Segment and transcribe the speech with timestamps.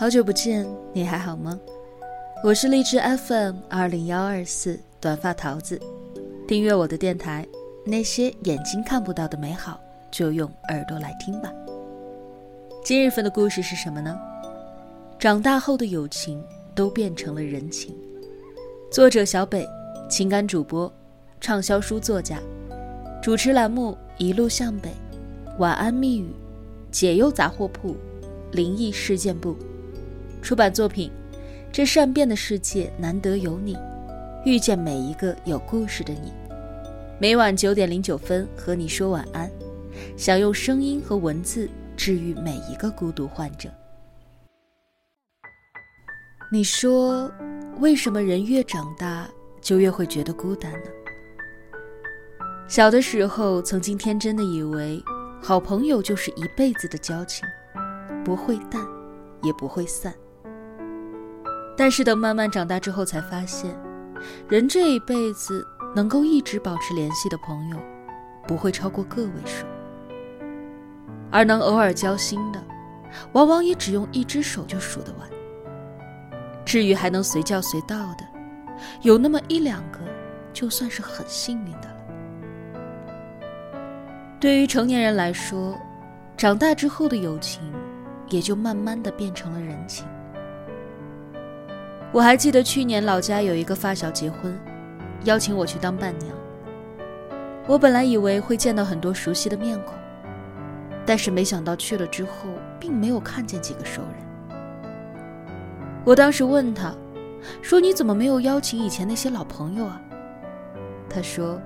[0.00, 1.58] 好久不见，你还好吗？
[2.44, 5.76] 我是荔枝 FM 二零幺二四短发桃子，
[6.46, 7.44] 订阅我的电台，
[7.84, 11.52] 那些眼睛看不到的美好，就用耳朵来听吧。
[12.84, 14.16] 今日份的故事是什么呢？
[15.18, 16.40] 长大后的友情
[16.76, 17.92] 都变成了人情。
[18.92, 19.68] 作者小北，
[20.08, 20.92] 情感主播，
[21.40, 22.38] 畅销书作家，
[23.20, 24.92] 主持栏目一路向北，
[25.58, 26.28] 晚安密语，
[26.92, 27.96] 解忧杂货铺，
[28.52, 29.56] 灵异事件部。
[30.40, 31.10] 出版作品：
[31.70, 33.76] 这善变的世界难得有你，
[34.44, 36.32] 遇见每一个有故事的你。
[37.20, 39.50] 每晚九点零九分和你说晚安，
[40.16, 43.68] 想用声音和文字治愈每一个孤独患者。
[46.50, 47.30] 你说，
[47.80, 49.28] 为什么人越长大
[49.60, 50.90] 就越会觉得孤单呢？
[52.68, 55.02] 小的时候，曾经天真的以为，
[55.42, 57.46] 好朋友就是一辈子的交情，
[58.24, 58.86] 不会淡，
[59.42, 60.14] 也不会散。
[61.78, 63.70] 但是等慢慢长大之后，才发现，
[64.48, 67.76] 人这一辈子能够一直保持联系的朋友，
[68.48, 69.64] 不会超过个位数，
[71.30, 72.60] 而能偶尔交心的，
[73.30, 75.28] 往往也只用一只手就数得完。
[76.64, 78.24] 至于还能随叫随到的，
[79.02, 80.00] 有那么一两个，
[80.52, 81.96] 就算是很幸运的了。
[84.40, 85.78] 对于成年人来说，
[86.36, 87.62] 长大之后的友情，
[88.30, 90.04] 也就慢慢的变成了人情。
[92.10, 94.58] 我还记得去年老家有一个发小结婚，
[95.24, 96.34] 邀请我去当伴娘。
[97.66, 99.94] 我本来以为会见到很多熟悉的面孔，
[101.04, 102.48] 但是没想到去了之后，
[102.80, 104.50] 并没有看见几个熟人。
[106.02, 106.94] 我当时问他，
[107.60, 110.00] 说：“你怎么没有邀请以前那些老朋友啊？”
[111.10, 111.60] 他说：“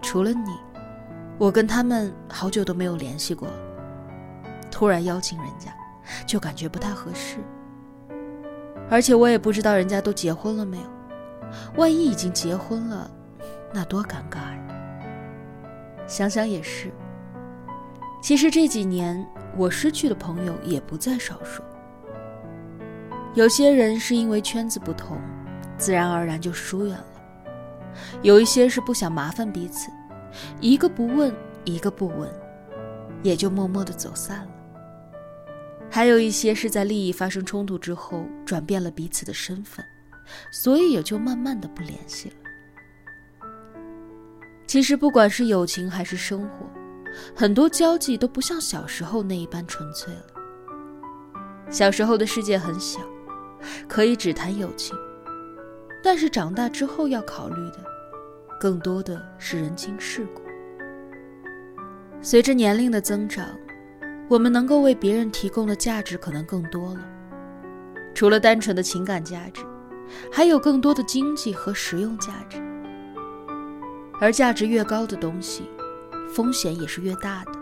[0.00, 0.56] 除了你，
[1.38, 3.48] 我跟他们好久都没有联系过。
[4.70, 5.74] 突然邀请人家，
[6.24, 7.38] 就感觉不太合适。”
[8.90, 10.84] 而且我也不知道人家都结婚了没有，
[11.76, 13.10] 万一已经结婚了，
[13.72, 14.60] 那多尴尬呀！
[16.06, 16.92] 想想也是。
[18.22, 21.62] 其实这几年我失去的朋友也不在少数，
[23.34, 25.18] 有些人是因为圈子不同，
[25.76, 27.04] 自然而然就疏远了；
[28.22, 29.90] 有一些是不想麻烦彼此，
[30.60, 31.34] 一个不问，
[31.64, 32.30] 一个不闻，
[33.22, 34.48] 也就默默的走散了。
[35.94, 39.86] 还有一些是在利益发生冲突之后转变了彼此的身份，
[40.50, 42.34] 所以也就慢慢的不联系了。
[44.66, 46.68] 其实不管是友情还是生活，
[47.32, 50.24] 很多交际都不像小时候那一般纯粹了。
[51.70, 52.98] 小时候的世界很小，
[53.88, 54.96] 可以只谈友情，
[56.02, 57.78] 但是长大之后要考虑的，
[58.58, 60.42] 更多的是人情世故。
[62.20, 63.46] 随着年龄的增长。
[64.28, 67.00] 我们能够为别人提供的价值可能更多了，
[68.14, 69.62] 除了单纯的情感价值，
[70.32, 72.58] 还有更多的经济和实用价值。
[74.20, 75.68] 而价值越高的东西，
[76.32, 77.52] 风险也是越大的。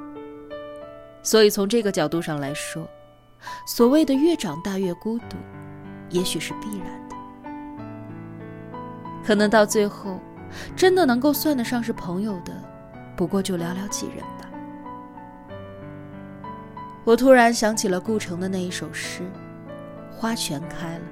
[1.22, 2.88] 所以从这个角度上来说，
[3.66, 5.36] 所谓的越长大越孤独，
[6.10, 7.16] 也许是必然的。
[9.24, 10.20] 可能到最后，
[10.76, 12.52] 真的能够算得上是朋友的，
[13.16, 14.48] 不过就寥寥几人吧。
[17.04, 19.22] 我突然想起了顾城的那一首诗
[20.10, 21.04] ：“花全开了，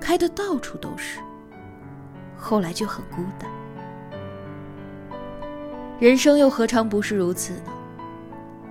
[0.00, 1.20] 开的到处都是。”
[2.36, 3.50] 后来就很孤单。
[6.00, 7.72] 人生又何尝不是如此呢？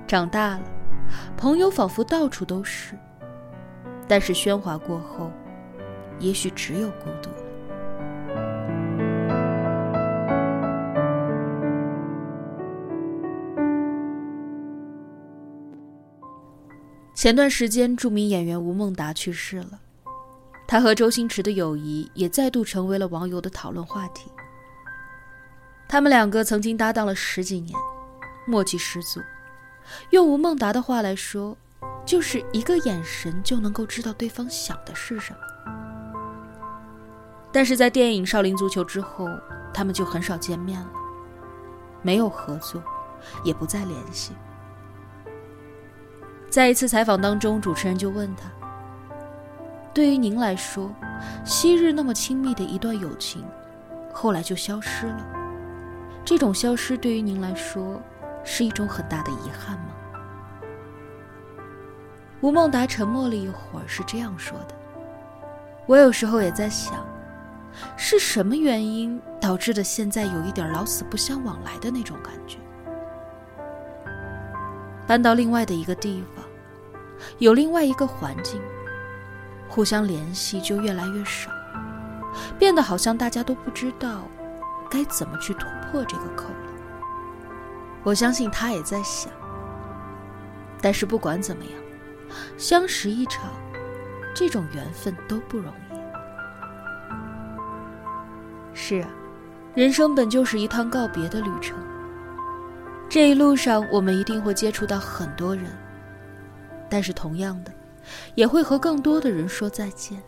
[0.07, 0.63] 长大了，
[1.35, 2.95] 朋友仿佛到处都是，
[4.07, 5.29] 但是喧哗过后，
[6.17, 7.29] 也许只有孤独。
[17.17, 19.79] 前段时间，著名演员吴孟达去世了，
[20.67, 24.29] 他和周星驰的友谊也再度成为了网友的讨论话题。
[25.87, 27.75] 他们两个曾经搭档了十几年，
[28.45, 29.19] 默契十足。
[30.11, 31.57] 用吴孟达的话来说，
[32.05, 35.39] 就是一个眼神就能够知道对方想的是什么。
[37.51, 39.27] 但是在电影《少林足球》之后，
[39.73, 40.91] 他们就很少见面了，
[42.03, 42.79] 没有合作，
[43.43, 44.33] 也不再联系。
[46.49, 48.49] 在一次采访当中，主持人就问他
[49.93, 50.89] ：“对于您来说，
[51.43, 53.43] 昔日那么亲密的一段友情，
[54.13, 55.27] 后来就消失了。
[56.23, 58.01] 这种消失对于您来说，
[58.43, 59.85] 是一种很大的遗憾吗？”
[62.41, 64.75] 吴孟达沉默了一会儿，是这样说的
[65.85, 67.05] ：“我有时候也在想，
[67.97, 72.57] 是什么原因导致的现在有一点老死不相往来的那种感觉。”
[75.07, 76.43] 搬到另外的一个地方，
[77.37, 78.61] 有另外一个环境，
[79.69, 81.49] 互相联系就越来越少，
[82.59, 84.27] 变得好像大家都不知道
[84.89, 86.55] 该怎么去突破这个口了。
[88.03, 89.31] 我相信他也在想。
[90.81, 91.73] 但是不管怎么样，
[92.57, 93.49] 相识一场，
[94.35, 95.97] 这种缘分都不容易。
[98.73, 99.09] 是啊，
[99.73, 101.75] 人生本就是一趟告别的旅程。
[103.09, 105.65] 这一路上，我们一定会接触到很多人，
[106.89, 107.71] 但是同样的，
[108.35, 110.21] 也会和更多的人说再见。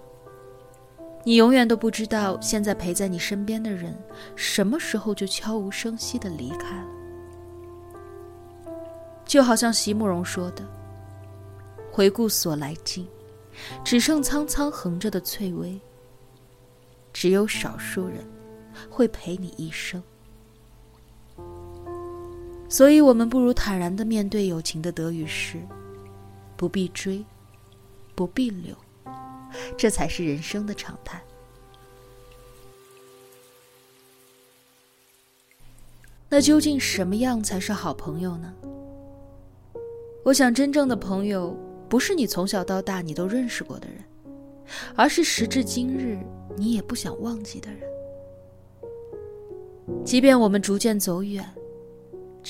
[1.25, 3.93] 你永远都不知道，现在陪在你身边的人，
[4.35, 6.87] 什么时候就悄无声息的离开了。
[9.25, 10.63] 就好像席慕容说的
[11.91, 13.05] ：“回顾所来尽，
[13.83, 15.79] 只剩苍苍横着的翠微。
[17.11, 18.25] 只有少数人，
[18.89, 20.01] 会陪你一生。
[22.69, 25.57] 所以，我们不如坦然的面对友情的得与失，
[26.55, 27.25] 不必追，
[28.13, 28.75] 不必留，
[29.75, 31.19] 这才是人生的常态。
[36.29, 38.53] 那究竟什么样才是好朋友呢？”
[40.23, 41.57] 我想，真正的朋友
[41.89, 43.97] 不是你从小到大你都认识过的人，
[44.95, 46.19] 而是时至今日
[46.55, 47.81] 你也不想忘记的人。
[50.05, 51.43] 即便我们逐渐走远，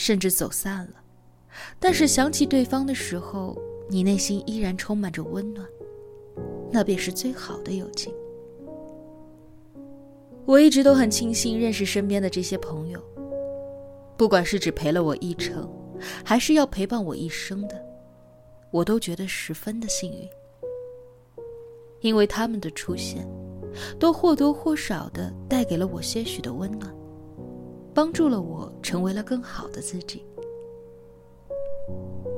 [0.01, 0.93] 甚至走散了，
[1.77, 5.67] 但是想起对方的时候，你内心依然充满着温暖，
[6.71, 8.13] 那便是最好的友情。
[10.45, 13.03] 我一直都很庆幸认识身边的这些朋友，
[14.15, 15.69] 不管是只陪了我一程。
[16.23, 17.77] 还是要陪伴我一生的，
[18.71, 20.29] 我都觉得十分的幸运，
[21.99, 23.27] 因为他们的出现，
[23.99, 26.95] 都或多或少的带给了我些许的温暖，
[27.99, 30.23] 帮助了我成为了更好的自己。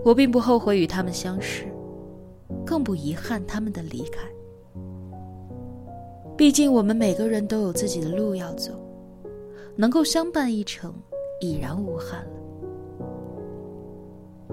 [0.03, 1.67] 我并不后悔与他们相识，
[2.65, 4.27] 更不遗憾他们的离开。
[6.35, 8.71] 毕竟我们每个人都有自己的路要走，
[9.75, 10.91] 能够相伴一程，
[11.39, 12.31] 已然无憾了。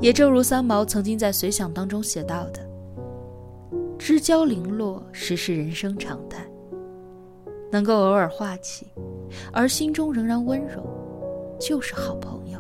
[0.02, 2.60] 也正如三毛曾经在随想当中写到的
[3.99, 6.46] ：“知交零落，实是人生常态。
[7.70, 8.87] 能够偶尔话起，
[9.52, 10.82] 而心中仍然温柔，
[11.58, 12.58] 就是好朋友。”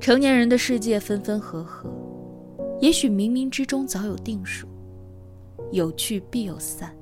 [0.00, 1.90] 成年人的世界分分合合，
[2.80, 4.66] 也许冥冥之中早有定数，
[5.72, 6.96] 有聚必有散，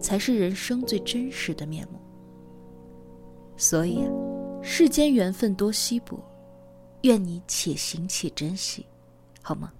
[0.00, 1.98] 才是人生最真实的面目。
[3.56, 4.00] 所以，
[4.62, 6.18] 世间缘分多稀薄。
[7.02, 8.86] 愿你且行且珍惜，
[9.42, 9.70] 好吗？